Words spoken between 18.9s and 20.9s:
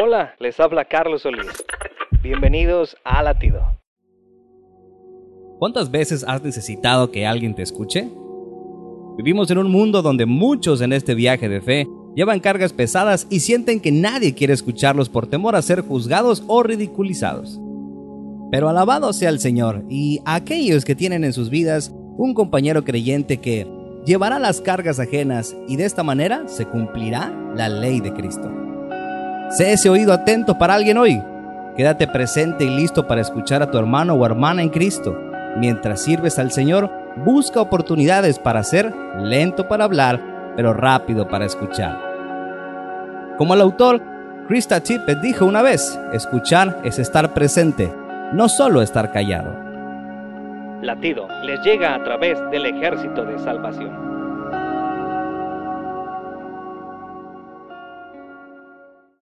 sea el Señor y aquellos